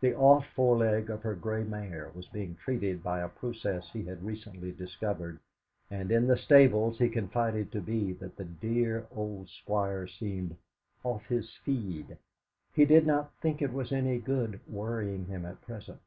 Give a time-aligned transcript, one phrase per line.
[0.00, 4.24] The off foreleg of her grey mare was being treated by a process he had
[4.26, 5.38] recently discovered,
[5.88, 10.56] and in the stables he confided to Bee that the dear old Squire seemed
[11.04, 12.18] "off his feed;"
[12.74, 16.00] he did not think it was any good worrying him at present.